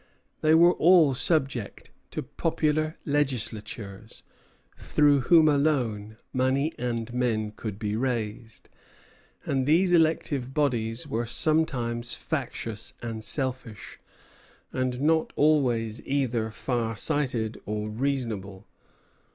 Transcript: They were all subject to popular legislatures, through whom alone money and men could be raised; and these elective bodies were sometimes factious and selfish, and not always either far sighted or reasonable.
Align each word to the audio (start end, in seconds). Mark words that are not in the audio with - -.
They 0.41 0.55
were 0.55 0.73
all 0.73 1.13
subject 1.13 1.91
to 2.09 2.23
popular 2.23 2.97
legislatures, 3.05 4.23
through 4.79 5.19
whom 5.19 5.47
alone 5.47 6.17
money 6.33 6.73
and 6.79 7.13
men 7.13 7.51
could 7.51 7.77
be 7.77 7.95
raised; 7.95 8.67
and 9.45 9.67
these 9.67 9.91
elective 9.91 10.55
bodies 10.55 11.05
were 11.05 11.27
sometimes 11.27 12.15
factious 12.15 12.95
and 13.03 13.23
selfish, 13.23 13.99
and 14.73 14.99
not 15.01 15.33
always 15.35 16.03
either 16.07 16.49
far 16.49 16.95
sighted 16.95 17.61
or 17.67 17.87
reasonable. 17.87 18.65